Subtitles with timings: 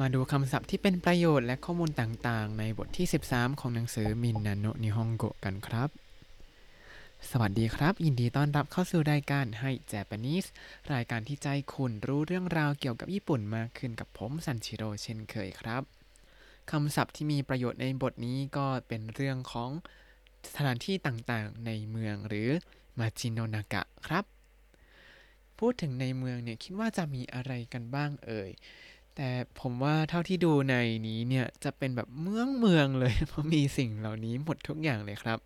[0.00, 5.88] มาดูคำศัพท์ที่เป็นประโยชน์และข้อมูลต่างๆ ในบทที่ 13 ของหนังสือมินนาโนนิฮงโกกันครับ
[7.30, 10.48] สวัสดีครับ ยินดีต้อนรับเข้าสู่รายการให้ Japanese
[10.92, 15.82] รายการที่ใจคุณรู้เรื่องราวเกี่ยวกับญี่ปุ่นมากขึ้นกับผมซันชิโร่เช่นเคยครับ
[16.70, 19.70] คำศัพท์ที่มีประโยชน์ในบทนี้ก็เป็นเรื่องของ
[20.54, 22.48] สถานที่ต่างๆ ในเมืองหรือ
[22.98, 24.24] มาจิโนนากะครับ
[25.58, 28.50] พูดถึงในเมืองเนี่ยคิดว่าจะมีอะไรกันบ้างเอ่ย
[29.16, 29.28] แต่
[29.60, 30.74] ผมว่าเท่าที่ดูใน
[31.08, 35.38] นี้เนี่ยจะเป็นแบบเมืองเมืองเลย เพราะมีสิ่งเหล่านี้หมดทุกอย่างเลยครับ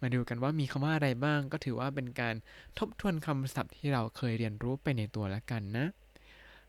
[0.00, 2.34] มาดูกันว่ามีคำว่าอะไรบ้าง ก็ถือว่าเป็นการ
[2.78, 5.86] ทบทวนคำศัพท์ที่เราเคยเรียนรู้ไปในตัวแล้วกันนะ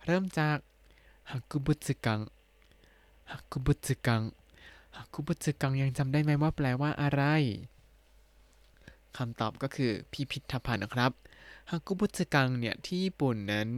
[0.06, 0.58] เริ่มจาก
[1.32, 2.22] ฮักกุบุตสึกัง
[3.32, 4.24] ฮักกุบุตสึกัง
[4.98, 7.24] ฮักกุบุตสึกังยังจำได้ไหมว่าแปลว่าอะไร
[9.18, 11.12] คำตอบก็คือพิพิธภัณฑ์นะครับ
[11.72, 13.70] ฮักกุบุตสึกังเนี่ยที่ญี่ปุ่นนั้น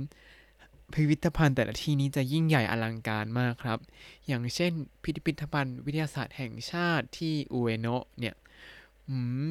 [0.95, 3.79] พิพิธภัณฑ์แต่ละที่นี้จะยิ่งใหญ่อลังการมากครับ
[4.27, 4.71] อย่างเช่น
[5.03, 8.35] พิพิธภัณฑ์วิทยาศาสตร์แห่งชาติที่อุเอโนะเนี่ย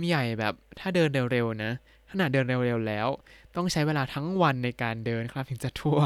[0.09, 1.73] ใหญ่แบบถ้าเดินเร็วๆนะ
[2.11, 3.09] ขนาดเดินเร็วๆแล้ว
[3.57, 5.99] ต้องใช้เวลาทั้งวันในการเดินครับถึงจะทั่ว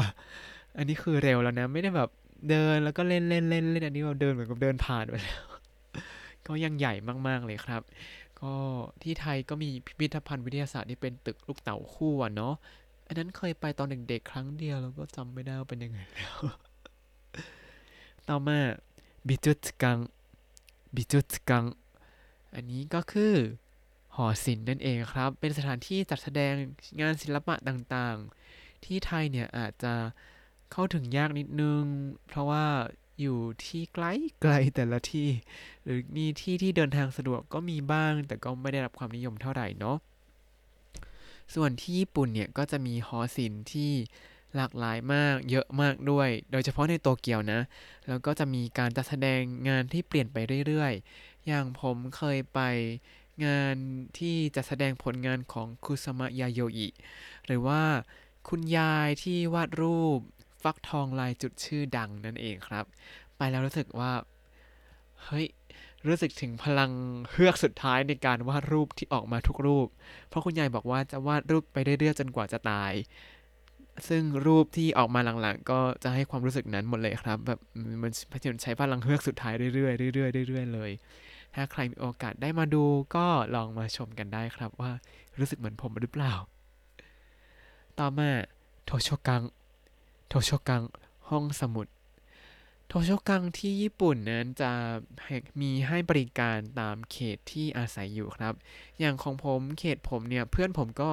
[0.77, 2.09] อันนี้คือเร็วแล้วนะ ไม่ได้แบบ
[2.49, 5.43] เดินแล้วก็เล่นเล่นเล่นเล่นอันนี้เราเดินเหมือนกับเดินผ่านไปแล้ว
[6.47, 6.93] ก็ยังใหญ่
[7.27, 7.81] มากๆเลยครับ
[8.41, 8.53] ก็
[9.03, 12.53] ที่ไทยก็มีพิพิธภัณฑ์วิทยาศาสตร์ที่เป็นตึกลูกเต๋าคู่เนาะ
[13.07, 16.37] อันนั้นเคยไปตอนเด็กๆครั้งเดียวแล้วก็จำไม่ได้ว่าเป็นยังไงแล้ว
[18.27, 18.59] ต่อมา
[19.27, 19.97] บิจุตกัง
[20.95, 21.65] บิจุตกัง
[22.55, 23.33] อันนี้ก็คือ
[24.15, 26.53] หอศิลป์นั่นเองครับ เป็นสถานที่จัดแสดง
[27.01, 29.93] งานศิลปะต่างๆ ที่ไทยเนี่ยอาจจะ
[30.71, 31.83] เข้าถึงยากนิดนึง
[32.27, 32.65] เพราะว่า
[33.21, 34.05] อยู่ที่ไกล
[34.43, 35.29] ไกลแต่ละที่
[35.83, 39.97] หรือมีที่ที่เดินทางสะดวกก็มีบ้าง แต่ก็ไม่ได้รับความนิยมเท่าไหร่เนาะ
[41.53, 43.91] ส่วนที่ญี่ปุ่นเนี่ยก็จะมีหอศิลป์ที่
[44.55, 47.61] หลากหลายมากเยอะมากด้วย โดยเฉพาะในโตเกียวนะ
[48.07, 52.59] แล้วก็จะมีการจัดแสดงงานที่เปลี่ยนไปเรื่อยๆ อย่างผมเคยไป
[53.45, 53.75] งาน
[54.19, 56.87] ที่จะแสดงผลงานของคุซามะยาโยอิ
[57.45, 57.81] หรือว่า
[58.49, 60.19] คุณยายที่วาดรูป
[60.63, 62.85] ฟักทองลายจุดชื่อดังนั่นเองครับ
[63.37, 64.11] ไปแล้วรู้สึกว่า
[65.23, 65.45] เฮ้ย
[66.07, 66.91] รู้สึกถึงพลัง
[67.31, 69.87] เฮือกสุดท้ายในการวาดรูปที่ออกมาทุกรูป
[70.29, 72.93] เพราะคุณยายบอกว่าจะวาดรูปไปเรื่อยๆจนกว่าจะตาย
[74.07, 77.59] ซึ่งรูปที่ออกมาหลังๆ ก็จะให้ความรู้สึกนั้นหมดเลยครับแบบ
[78.01, 78.11] มัน
[78.63, 80.91] ใช้พลังเฮือกสุดท้ายเรื่อยๆเรื่อยๆเรื่อยๆเลย
[81.55, 82.83] ถ้าใครมีโอกาสได้มาดู
[83.15, 84.91] ก็ลองมาชมกันได้ครับว่า
[85.39, 86.33] รู้สึกเหมือนผมหรือเปล่า
[87.99, 88.29] ต่อมา
[88.85, 89.41] โทโชกัง
[90.27, 90.81] โทโชกัง
[91.29, 91.87] ห้องสมุด
[92.89, 94.71] โทโชกังที่ญี่ปุ่นนั้นจะ
[95.61, 98.53] มีให้บริการตามเขตที่อาศัยอยู่ครับ
[98.99, 101.11] อย่างของผมเขตผมเนี่ยเพื่อนผมก็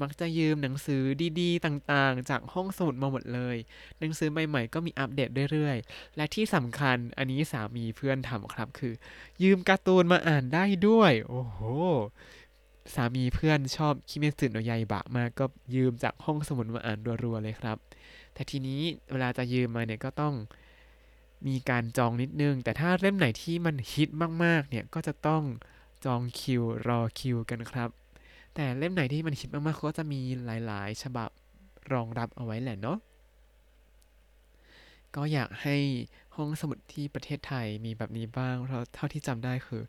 [0.00, 1.02] มักจะยืมหนังสือ
[1.40, 3.56] ดีๆ ต่างๆ จากห้องสมุดมาหมดเลย
[4.00, 8.92] หนังสือใหม่ๆก็มีอัปเดตเรื่อยๆ และที่สำคัญอันนี้สามีเพื่อนทำครับคือ
[9.42, 11.58] ยืมการ์ตูนมาอ่านได้ด้วย โอ้โห
[12.94, 15.44] สามีเพื่อนชอบคิเมสึโนะยายบะมากก็
[15.74, 17.76] ยืมจากห้องสมุดมาอ่านรัวๆเลยครับ
[18.34, 18.80] แต่ทีนี้
[19.12, 20.34] เวลาจะยืมมาเนี่ยก็ต้อง
[21.46, 24.08] มีการจองนิดนึง แต่ถ้าเล่มไหนที่มันฮิต
[24.44, 25.42] มากๆ เนี่ย ก็จะต้อง
[26.04, 27.90] จองคิวรอคิวกันครับ
[28.54, 31.30] แต่เล่มไหนที่มันฮิตมากๆ ก็จะมีหลายๆ ฉบับ
[31.92, 32.98] รองรับเอาไว้แหละเนาะ
[35.14, 35.76] ก็อยากให้
[36.36, 39.82] ห้องสมุดที่ประเทศไทยมีแบบนี้บ้าง เพราะเท่าที่จำได้คือ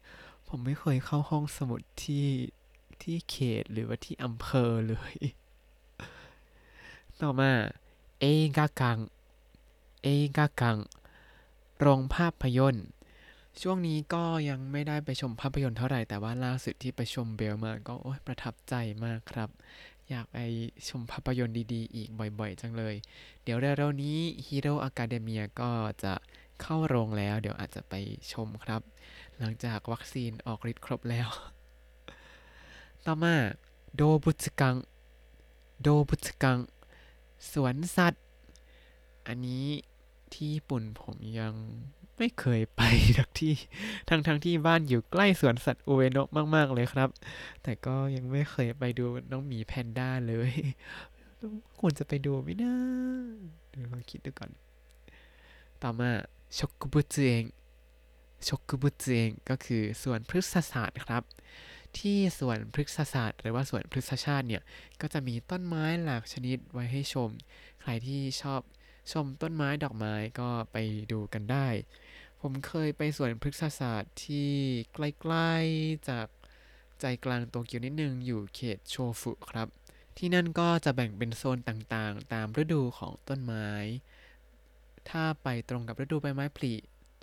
[0.48, 2.28] ผมไม่เคยเข้าห้องสมุดที่
[3.02, 5.14] ที่เขตหรือว่าที่อำเภอเลย
[7.22, 7.52] ต่อมา
[8.20, 8.26] เอ
[8.58, 9.00] กากัง
[10.04, 10.08] เอ
[10.38, 10.78] กากัง
[11.84, 12.88] โรงภาพยนตร์
[13.62, 18.74] ช่วงนี้ก็ยังไม่ได้ไปชมภาพยนตร์เท่าไหร่ แต่ว่าล่าสุดที่ไปชมเบลมาก็โอ๊ยประทับใจ
[19.06, 19.50] มากครับ
[20.10, 20.38] อยากไป
[20.90, 22.10] ชมภาพยนตร์ดีๆ อีก
[22.40, 22.96] บ่อยๆ จังเลย
[23.44, 25.72] เดี๋ยวเร็วๆนี้ Hero Academia ก็
[26.04, 26.14] จะ
[26.62, 27.94] เข้าโรงแล้ว เดี๋ยวอาจจะไป
[28.34, 28.82] ชมครับ
[29.40, 31.30] หลังจากวัคซีนออกฤทธิ์ครบแล้ว
[33.06, 33.36] ต่อมา
[33.96, 34.76] โดบุตกัง
[35.82, 36.58] โดบุตกัง
[37.52, 38.24] สวนสัตว์
[39.28, 39.66] อันนี้
[40.36, 41.54] ที่ญี่ปุ่นผมยัง
[42.18, 42.82] ไม่เคยไป
[43.18, 43.56] ทักที่
[44.10, 47.10] ทั้งทั้งที่บ้านอยู่ใกล้สวนสัตว์อุเอโนะมาก ๆ เลยครับ
[47.64, 50.52] แต่ก็ยังไม่เคยไปดูน้องหมีแพนด้าเลย
[51.80, 52.74] ควรจะไปดูไหมนะ
[53.70, 54.52] เดี๋ยวลองคิดดูก่อน
[55.82, 56.10] ต่อมา
[56.58, 57.44] ช็อกกุบุตเอง
[58.48, 61.24] ช็อกกุบุตเองก็คือสวนพฤกษศาสตร์ครับ
[61.98, 64.62] ที่สวนพฤกษศาสตร์ หรือว่าสวนพฤกษชาติเนี่ย
[65.02, 67.30] ก็จะมีต้นไม้หลากชนิดไว้ให้ชม
[67.82, 68.62] ใครที่ชอบ
[69.12, 70.78] ชมต้นไม้ดอกไม้ก็ไป
[71.12, 71.68] ดูกันได้
[72.42, 74.52] ผมเคยไปสวนพฤกษศาสตร์ที่
[74.94, 76.28] ใกล้ๆจาก
[77.00, 79.68] ใจกลางโตเกียวนิดนึงอยู่เขตโชฟุครับ
[80.18, 83.70] ที่นั่นก็จะแบ่งเป็นโซนต่างๆ ตามฤดูของต้นไม้
[85.10, 86.74] ถ้าไปตรงกับฤดูใบไม้ผลิ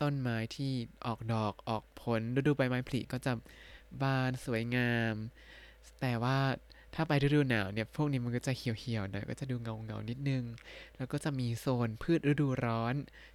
[0.00, 0.72] ต้นไม้ที่
[1.06, 3.32] ออกดอกออกผลฤดูใบไม้ผลิก็จะ
[4.02, 5.14] บานสวยงาม
[6.00, 6.38] แต่ว่า
[7.00, 10.44] ถ้าไปฤดูหนาวเนี่ยพวกนี้มันก็จะเหี่ยวๆหน่อยก็จะดูเงาๆนิดนึง
[10.96, 12.94] แล้วก็จะมีโซนพืชฤดูร้อน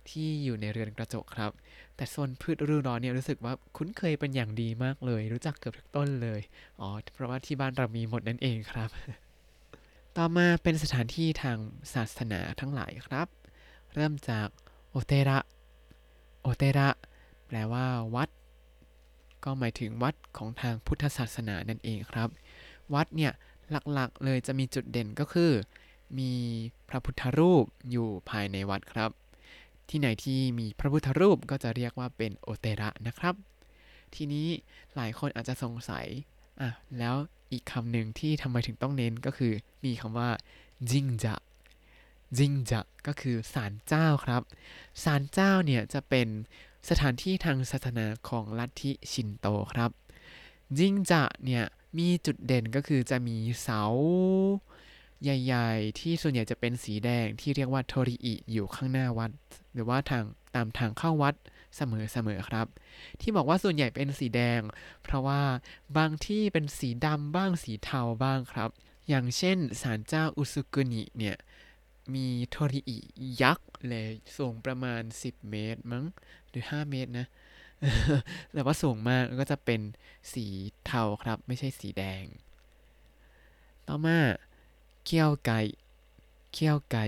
[0.09, 1.51] ที่อยู่ในเรือนกระจกครับ
[1.95, 6.41] แต่โซนพืชฤดูร้อนเนี่ยรู้สึกว่าคุ้นเคยเป็นอย่างดีมากเลย รู้จักเกือบทุกต้นเลย
[6.79, 8.89] อ๋อเพราะว่าที่บ้านเรามีหมดนั่นเองครับ
[10.17, 11.57] ต่อมาเป็นสถานที่ทาง
[11.93, 13.27] ศาสนาทั้งหลายครับ
[13.93, 14.47] เริ่มจาก
[14.89, 15.39] โอเตระ
[16.41, 16.89] โอเตระ
[17.47, 17.85] แปลว่า
[18.15, 18.29] วัด
[19.43, 22.29] ก็หมายถึงวัดของทางพุทธศาสนานั่นเองครับ
[22.93, 23.31] วัดเนี่ย
[23.93, 25.51] หลักๆ เลยจะมีจุดเด่นก็คือ
[26.19, 26.31] มี
[26.89, 29.11] พระพุทธรูปอยู่ภายในวัดครับ
[29.89, 33.35] ที่ไหนที่มีพระพุทธรูปก็จะเรียกว่าเป็นโอเตระนะครับ
[34.15, 34.47] ทีนี้
[34.95, 36.05] หลายคนอาจจะสงสัย
[36.61, 36.69] อะ
[36.99, 37.15] แล้ว
[37.51, 39.53] อีกคำหนึ่งที่ทำไมถึงต้องเน้นก็คือ
[39.85, 40.29] มีคำว่า
[40.91, 41.35] จิงจะ
[42.37, 44.41] จิงจะก็คือศาลเจ้าครับ
[45.03, 46.27] ศาลเจ้าเนี่ยจะเป็น
[46.89, 49.91] สถานที่ทางศาสนาของลัทธิชินโตครับ
[50.77, 51.65] จิงจะเนี่ย
[51.97, 53.83] มีจุดเด่นก็คือจะมีเสา
[55.23, 59.31] ใหญ่ ๆ ที่ส่วนใหญ่จะเป็นสีแดงที่เรียกว่าโทริอิอยู่ข้างหน้าวัด
[59.73, 60.23] หรือว่าทาง
[60.55, 61.35] ตามทางเข้าวัด
[61.75, 61.81] เส
[62.27, 62.67] มอๆครับ
[63.21, 64.61] ที่บอกว่าส่วนใหญ่เป็นสีแดง
[65.03, 65.41] เพราะว่า
[65.97, 68.69] บางที่เป็นสีดำบ้างสีเทาบ้างครับ
[69.09, 71.37] อย่างเช่นศาลเจ้าอุซุกุนิเนี่ย
[72.13, 72.97] มีโทริอิ
[73.41, 76.05] ยักษ์เลยสูงประมาณ 10 เมตรมั้ง
[76.49, 77.27] หรือ 5 เมตรนะ
[78.53, 79.81] แต่ว่าสูงมากก็จะเป็น
[80.33, 80.45] สี
[80.85, 82.25] เทาครับ ไม่ใช่สีแดง
[83.87, 84.19] ต่อมา
[85.05, 85.59] เคียวไก่
[86.53, 87.05] เคียวไก่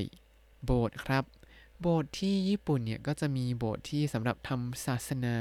[0.65, 1.23] โบสถ์ครับ
[1.81, 5.37] โบสถ์ที่ญี่ปุ่นเนี่ยก็จะมีโบสถ์ที่สำหรับทำศาสนา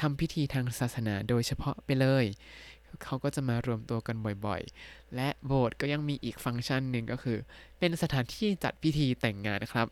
[0.00, 2.24] ทำพิธีทางศาสนาโดยเฉพาะไปเลย
[3.04, 4.16] เขาก็จะมารวมตัวกัน
[4.46, 7.38] บ่อยๆ และโบสถ์ก็ยังมีอีกฟังก์ชันหนึ่งก็คือ
[7.78, 9.86] เป็นสถานที่จัดพิธีแต่งงานนะครับ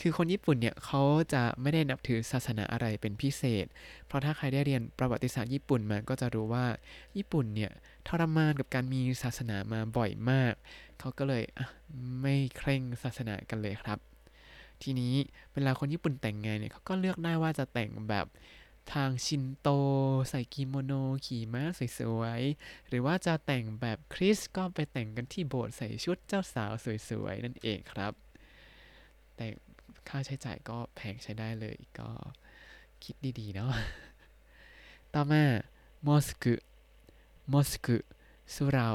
[0.00, 1.02] คือคนญี่ปุ่นเนี่ยเขา
[1.34, 3.66] จะไม่ได้นับถือศาสนาอะไรเป็นพิเศษ
[4.06, 6.66] เพราะถ้าใครได้เรียนประวัติศาสตร์ญี่ปุ่นมาก็จะรู้ว่า
[7.16, 7.72] ญี่ปุ่นเนี่ย
[8.08, 10.52] ทรมานกับการมีศาสนามาบ่อยมาก
[10.98, 11.44] เขาก็เลย
[12.22, 13.98] ไม่เคร่งศาสนากันเลยครับ
[14.82, 15.14] ทีนี้
[15.54, 18.26] เวลาคนญี่ปุ่นแต่งงานเนี่ยเขาก็เลือกได้ว่าจะแต่งแบบ
[18.92, 19.68] ทางชินโต
[20.28, 20.92] ใส่กิโมโน
[21.26, 21.62] ขี่ม้า
[21.98, 26.72] สวยๆ หรือว่าจะแต่งแบบคริสก็ไปแต่งกันที่โบสถ์ใส่ชุดเจ้าสาว
[27.08, 28.12] สวยๆ นั่นเองครับ
[29.36, 29.46] แต่
[30.08, 32.10] ค่าใช้จ่ายก็แพงใช้ได้เลยก็
[33.04, 33.72] คิดดีๆ เนาะ
[35.14, 35.44] ต่อมา
[36.06, 36.54] มอสกุ
[37.52, 37.96] มอสกุ
[38.54, 38.90] สุเรา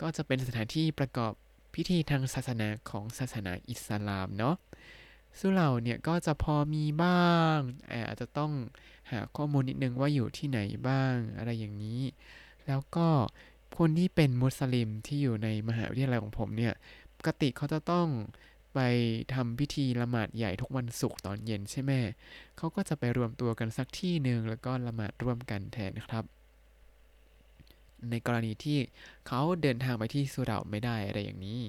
[0.00, 1.32] ก็จะเป็นสถานที่ประกอบ
[1.74, 4.56] พิธีทางศาสนาของศาสนาอิสลามเนาะ
[5.38, 7.58] สุเหร่าเนี่ยก็จะพอมีบ้าง
[7.90, 8.52] อาจจะต้อง
[9.10, 12.02] หาข้อมูลนิดนึงว่าอยู่ที่ไหนบ้างอะไรอย่างนี้
[12.66, 13.08] แล้วก็
[13.78, 16.74] คนที่เป็นมุสลิมที่อยู่ในมหาวิทยาลัยของผมเนี่ย
[17.18, 18.08] ปกติเขาจะต้อง
[18.74, 18.80] ไป
[19.34, 21.92] ทำพิธีละหมาดใหญ่ทุกวันศุกร์ตอนเย็นใช่ไหม
[22.56, 26.24] เขาก็จะไปรวมตัวกันสักที่หนึ่งแล้วก็ละหมาดร่วมกันแทนครับ
[28.10, 28.78] ในกรณีที่
[29.26, 31.62] เขาเดินทางไปที่สุเหร่าไม่ได้อะไรอย่างนี้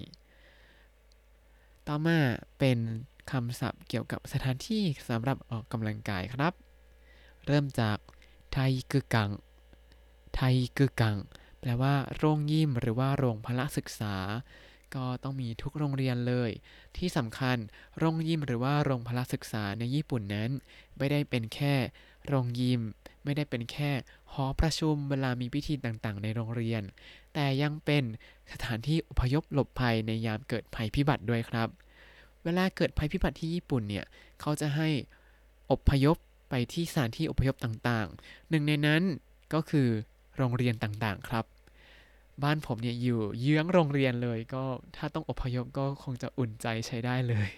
[1.88, 2.20] ต่อมา
[2.60, 2.78] เป็น
[3.32, 6.54] คำศัพท์เกี่ยวกับสถานที่สำหรับออกกำลังกายครับ
[7.46, 7.98] เริ่มจาก
[8.54, 8.58] ไท
[8.92, 9.32] กึกัง
[10.36, 10.42] ไท
[10.78, 11.18] กึกัง
[11.60, 14.16] แปลว่าโรงยิมหรือว่าโรงพละศึกษา
[14.96, 16.52] ก็ต้องมีทุกโรงเรียนเลย
[16.98, 17.58] ที่สำคัญ
[17.98, 20.50] โรงยิมหรือว่าโรงพละศึกษาในญี่ปุ่นนั้น
[20.98, 21.76] ไม่ได้เป็นแค่
[22.28, 22.82] โรงยิม
[23.24, 23.92] ไม่ได้เป็นแค่
[24.34, 26.84] หอประชุมเวลามีพิธีต่างๆ ในโรงเรียน
[27.34, 28.04] แต่ยังเป็น
[28.52, 31.70] สถานที่อพยพหลบภัยในยามเกิดภัยพิบัติด้วยครับ
[32.48, 34.06] เวลาเกิดภัยพิบัติที่ญี่ปุ่นเนี่ย
[34.42, 34.90] เขาจะให้
[35.72, 36.18] อพยพ
[36.50, 39.02] ไปที่สถานที่อพยพต่างๆ หนึ่งในนั้น
[39.54, 39.88] ก็คือ
[40.38, 41.46] โรงเรียนต่างๆครับ
[42.44, 44.64] บ้านผมเนี่ยอยู่เยื้องโรงเรียนเลย ก็
[44.96, 47.50] ถ้าต้องอพยพก็คงจะอุ่นใจใช้ได้เลย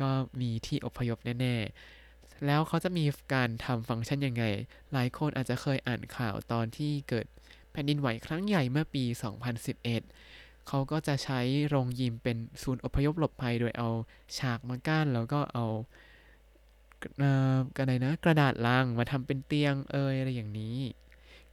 [0.00, 4.44] ก็มีที่อพยพแน่ๆ แล้วเขาจะมีการทำฟังก์ชันยังไง
[4.92, 7.26] หลายคนอาจจะเคยอ่านข่าวตอนที่เกิด
[7.72, 9.04] แผ่นดินไหวครั้งใหญ่เมื่อปี
[9.68, 10.29] 2011
[10.68, 13.88] เขาก็จะใช้โรงยิมเป็นศูนย์อพยพหลบภัย โดยเอา
[14.38, 15.66] ฉากมากั้นแล้วก็เอา
[17.76, 20.78] กระไรนะกระดาษลังมาทำเป็นเตียงเอยอะไรอย่างนี้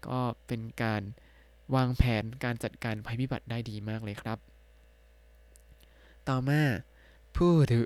[0.08, 1.02] ก็เป็นการ
[1.76, 4.38] วางแผนการจัดการภัยพิบัติได้ดีมากเลยครับ
[6.30, 6.62] ต่อมา
[7.38, 7.86] ผู้ถือ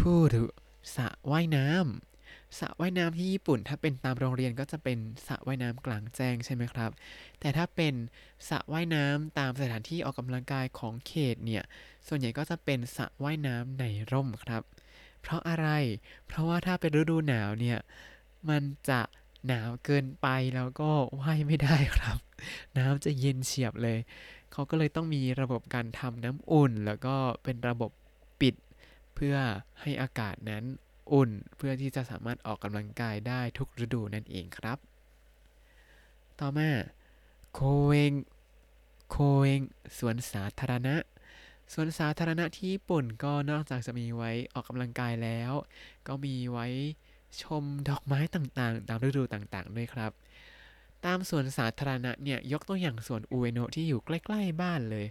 [0.00, 0.48] ผู้ถือ
[0.94, 2.11] สระว่ายน้ำ
[2.58, 6.90] สระว่ายน้ำที่ญี่ปุ่น ถ้าเป็นตามโรงเรียนก็จะเป็นสระว่ายน้ำกลางแจ้งใช่ไหมครับ
[7.40, 7.94] แต่ถ้าเป็น
[8.48, 11.62] สระว่ายน้ำตามสถานที่ออกกำลังกายของเขตเนี่ย
[12.06, 14.62] ส่วนใหญ่ก็จะเป็นสระว่ายน้ำในร่มครับ
[15.20, 15.68] เพราะอะไร
[16.26, 17.78] เพราะว่าถ้าเป็นฤดูหนาวเนี่ย
[18.48, 19.00] มันจะ
[19.46, 22.18] หนาวเกินไปแล้วก็ว่ายไม่ได้ครับ
[22.78, 23.98] น้ำจะเย็นเฉียบเลย
[24.52, 27.90] เขาก็เลยต้องมีระบบการทำน้ำอุ่น แล้วก็เป็นระบบ
[28.40, 28.54] ปิด
[29.14, 29.36] เพื่อ
[29.80, 30.64] ให้อากาศนั้น
[31.12, 34.78] อุ่น เพื่อที่จะสามารถออกกำลังกายได้ทุกฤดูนั่นเองครับ
[36.40, 36.70] ต่อมา
[37.52, 37.60] โค
[37.92, 38.12] เอง
[39.10, 39.62] โคเอง
[39.98, 40.96] สวนสาธารณะ
[41.72, 45.52] สวนสาธารณะที่ญี่ปุ่นก็นอกจากจะมีไว้ออกกำลังกายแล้ว
[46.08, 46.66] ก็มีไว้
[47.42, 50.12] ชมดอกไม้ต่างๆ ตามฤดูต่างๆ ด้วยครับ
[51.04, 55.06] ตามสวนสาธารณะเนี่ยยกตัวอย่างสวนอุเอโนะที่อยู่ใกล้ ๆ บ้านเลย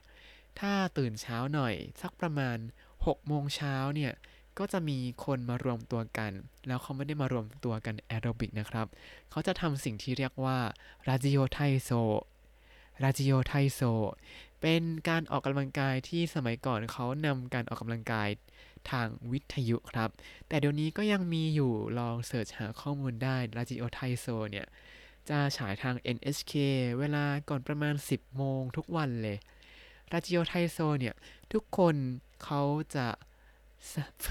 [0.60, 2.58] ถ้าตื่นเช้าหน่อย สักประมาณ
[2.96, 4.12] 6โมงเช้าเนี่ย
[4.58, 6.31] ก็จะมีคนมารวมตัวกัน
[6.67, 8.88] แล้วเขาไม่ได้มารวมตัวกันแอโรบิกนะครับ
[9.31, 10.58] เขาจะทำสิ่งที่เรียกว่า
[11.08, 11.89] ラジオ体操
[13.03, 13.82] ラジオ体操
[14.62, 18.29] เป็นการออกกำลังกายที่สมัยก่อนเขานำการออกกำลังกาย
[18.91, 20.10] ทางวิทยุครับ
[20.48, 24.67] แต่เดี๋ยวนี้ก็ยังมีอยู่ลอง search หาข้อมูลได้ラジオ体操 เนี่ย
[25.29, 26.53] จะฉายทาง NHK
[27.00, 29.38] เวลาก่อนประมาณ 10 โมงทุกวันเลย
[30.12, 31.15] ราจิโอไทโซเนี่ย
[31.53, 31.96] ทุกคน
[32.43, 32.62] เขา
[32.96, 33.08] จะ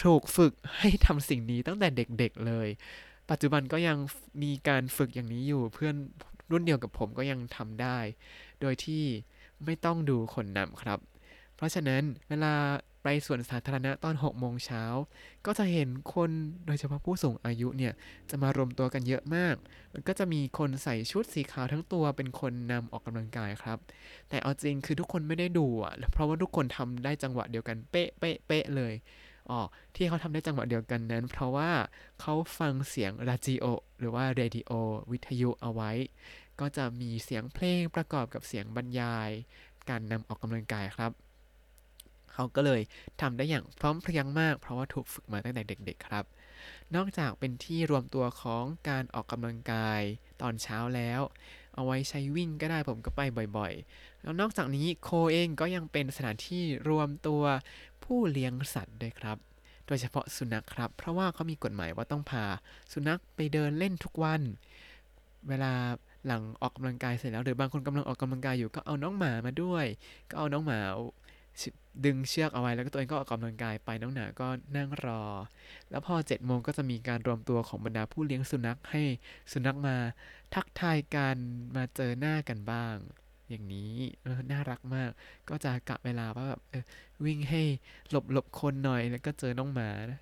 [0.02, 2.69] ถูกฝึกให้ทำสิ่งนี้ตั้งแต่เด็กๆเลย
[3.30, 3.99] ปัจจุบันก็ยัง
[4.42, 5.97] มีการฝึกอย่างนี้อยู่เพื่อน
[6.50, 7.99] รุ่นเดียวกับผมก็ยังทำได้
[8.61, 9.04] โดยที่
[9.64, 10.99] ไม่ต้องดูคนนำครับ
[11.57, 12.54] เพราะฉะนั้นเวลา
[13.02, 14.85] ไปสวนสาธารณะตอน6โมงเช้า
[15.47, 16.30] ก็จะเห็นคน
[16.66, 17.92] โดยเฉพาะผู้สูงอายุเนี่ย
[18.30, 19.54] จะมารวมตัวกันเยอะมาก
[19.92, 23.78] มันก็จะมีคนใส่ชุดสีขาวทั้งตัวเป็นคนนำออกกำลังกายครับ
[24.28, 28.95] แต่เอาจริงคือทุกคนไม่ได้ดูอะ เพราะว่าทุกคนทำได้จังหวะเดียวกันเป๊ะเป๊ะเป๊ะเลย
[29.50, 29.61] อ๋อ
[29.95, 31.71] ที่เขาทำได้จังหวะเดียวกันนั้น เพราะว่า
[32.21, 33.66] เขาฟังเสียงราจิโอ
[33.99, 34.73] หรือว่าเรดิโอ
[35.11, 35.90] วิทยุเอาไว้
[36.61, 39.30] ก็จะมีเสียงเพลงประกอบกับเสียงบรรยาย
[39.88, 41.12] การนำออกกำลังกายครับ
[42.33, 42.80] เขาก็เลย
[43.21, 46.25] ทำได้อย่างพร้อมเพรียงมาก เพราะว่าถูกฝึกมาตั้งแต่เด็ก ๆ ครับ
[46.96, 50.00] นอกจากเป็นที่รวมตัวของการออกกำลังกาย
[50.42, 51.20] ตอนเช้าแล้ว
[51.74, 53.20] เอาไว้ใช้วิ่งก็ได้ผมก็ไป
[53.56, 57.42] บ่อยๆ แล้วนอกจากนี้โคเองก็ยังเป็นสถานที่รวมตัว
[58.04, 59.38] ผู้เลี้ยงสัตว์ด้วยครับ
[59.86, 62.44] โดยเฉพาะสุนัขครับ เพราะว่าเขามีกฎหมายว่าต้องพา
[62.92, 64.42] สุนัขไปเดินเล่นทุกวัน
[65.48, 65.72] เวลา
[66.26, 69.86] หลังออกกำลังกายเสร็จแล้วหรือบางคนกำลังออกกำลังกายอยู่ก็เอาน้องหมามาด้วย
[70.30, 70.78] ก็เอาน้องหมา
[72.04, 75.23] ดึงเชือกเอาไว้แล้วก็ตัวเองก็ออกกำลังกายไปน้องหนาก็นั่งรอ
[75.90, 79.02] แล้วพอ7จ็ดโมงก็จะมีการรวมตัวของบรรดาผู้เลี้ยงสุนัขให้
[79.52, 79.97] สุนัขมา
[80.54, 81.37] ทักทายกัน
[81.76, 82.97] มาเจอหน้ากันบ้าง
[83.49, 83.95] อย่างนี้
[84.50, 85.11] น่ารักมาก
[85.49, 86.61] ก็จะกะเวลาว่าแบบ
[87.25, 87.62] วิ่งให้
[88.11, 90.21] หลบหลบคนหน่อยแล้วก็เจอน้องหมานะ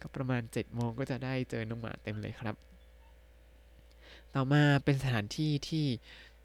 [0.00, 2.56] ก็ประมาณ7จ็ดโมงก็จะได้เจอน้องหมาเต็มเลยครับ
[4.34, 5.86] ต่อมาเป็นสถานที่ที่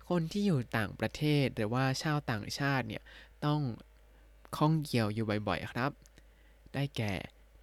[0.09, 3.03] คนที่อยู่ต่างประเทศหรือว่าชาวต่างชาติเนี่ย
[3.45, 3.61] ต้อง
[4.57, 5.91] ข้องเกี่ยวอยู่บ่อยๆครับ
[6.73, 7.13] ได้แก่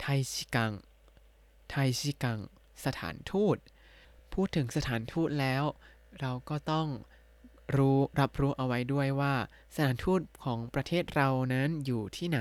[0.00, 0.72] ไทชิกัง
[1.70, 2.38] ไทชิกัง
[2.84, 3.56] สถานทูต
[4.32, 5.64] พูดถึงสถานทูตแล้ว
[6.20, 6.88] เราก็ต้อง
[7.76, 9.34] รู้รับรู้เอาไว้ด้วยว่า
[9.74, 12.40] สถานทูตของประเทศเรานั้นอยู่ที่ไหน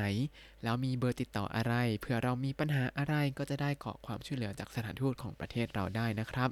[0.63, 6.49] แล้วมีเบอร์ติดต่ออะไรเผื่อเรามีปัญหาอะไรก็จะได้ขอความช่วยเหลือจากสถานทูตของประเทศเราได้นะครับ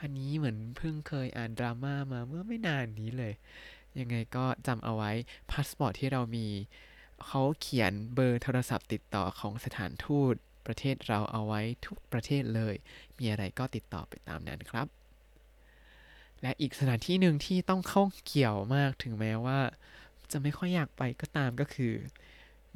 [0.00, 3.32] อันนี้เหมือนเพิ่งเคยอ่านดราม่ามาเมื่อไม่นานนี้เลย
[4.00, 5.10] ยังไงก็จำเอาไว้
[5.50, 6.46] พาสปอร์ตที่เรามี
[7.24, 10.34] เขาเขียนเบอร์โทรศัพท์ติดต่อของสถานทูต
[10.66, 12.74] ประเทศเราเอาไว้ทุกประเทศเลย
[13.18, 14.86] มีอะไรก็ติดต่อไปตามนั้นครับ
[16.42, 19.60] และอีกสถานที่หนึ่งที่ต้องข้องเกี่ยวมากถึงแม้ว่า
[20.30, 21.92] จะไม่ค่อยอยากไปก็ตามก็คือ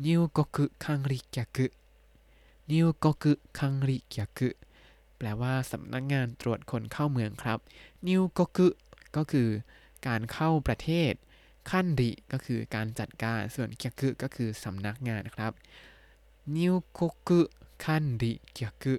[0.06, 4.50] 入国管理局 入国管理局
[5.16, 7.58] แปลว่าสำนักงานตรวจคนเข้าเมืองครับ
[8.08, 8.68] นิวโกกุ
[9.16, 9.48] ก็คือ
[10.06, 11.12] การเข้าประเทศ
[11.70, 15.52] ขั้นริก็คือการจัดการส่วนเกียกุก็คือสำนักงานครับ
[16.56, 17.40] นิวโกกุ
[17.84, 18.94] คันริเกียกุ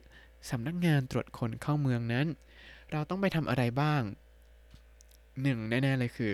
[0.49, 2.27] สำนักงานตรวจคนเข้าเมืองนั้น
[2.91, 4.01] เราต้องไปทำอะไรบ้าง
[5.41, 6.33] หนึ่งแน่ๆเลยคือ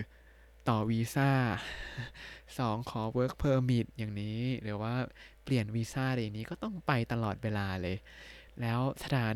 [0.68, 1.32] ต่อวีซ่า
[2.58, 4.94] สองขอ work permit อย่างนี้หรือว่า
[5.44, 7.98] เปลี่ยนวีซ่าอะไรนี้ก็ต้องไปตลอดเวลาเลย
[8.62, 9.36] แล้วสถาน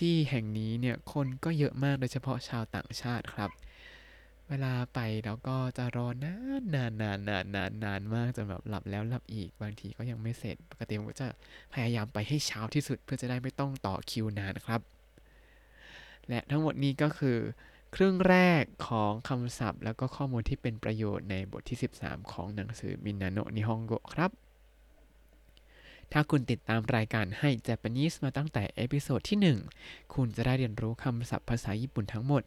[0.00, 3.50] ที่แห่งนี้เนี่ยคนก็เยอะมากโดยเฉพาะชาวต่างชาติครับ
[4.48, 11.28] เวลาไปแล้วก็จะรอนานนานนานนานนานนานมากจนแบบหลับแล้วหลับอีกบางทีก็ยังไม่เสร็จ ปกติผมก็จะ
[11.72, 14.80] พยายามไปให้เช้าที่สุด เพื่อจะได้ไม่ต้องต่อคิวนานครับ
[16.28, 17.38] และทั้งหมดนี้ก็คือ
[17.94, 24.30] ครึ่งแรกของคำศัพท์ แล้วก็ข้อมูลที่เป็นประโยชน์ในบทที่ 13 ของหนังสือมินาโนะนิฮงโกะครับ
[26.12, 32.42] ถ้าคุณติดตามรายการให้ Japanese มาตั้งแต่เอพิโซดที่ 1 คุณจะได้เรียนรู้คำศัพท์ภาษาญี่ปุ่นทั้งหมด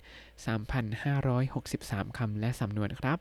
[1.22, 3.20] 3,563 คำและสำนวนครับ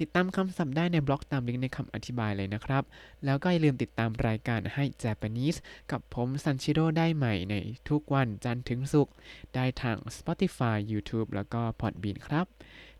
[0.00, 2.84] ติดตามคำศัพท์ได้ในบล็อกตามลิงก์ในคำอธิบายเลยนะครับ
[3.24, 5.58] แล้วก็อย่าลืมติดตามรายการให้ Japanese
[5.90, 7.54] กับผมซันชิโร่ได้ใหม่ใน
[7.88, 9.14] ทุกวันจันทร์ถึงศุกร์
[9.54, 12.46] ได้ทาง Spotify YouTube แล้วก็ Podbean ครับ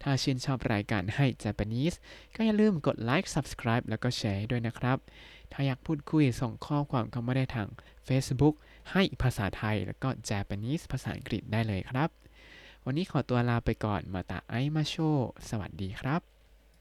[0.03, 1.97] ถ้าชื่นชอบรายการให้ Japanese
[2.35, 4.99] ก็อย่าลืมกดไลค์ Subscribe แล้วก็แชร์ด้วยนะครับ
[5.53, 7.69] ถ้าอยากพูดคุยส่งข้อความเข้ามาได้ทาง
[8.09, 8.55] Facebook
[8.93, 12.09] ให้ภาษาไทย แล้วก็ Japanese ภาษาอังกฤษได้เลยครับ
[12.85, 14.97] วันนี้ขอตัวลาไปก่อนมาตาไอมาโช
[15.49, 16.32] สวัสดีครับ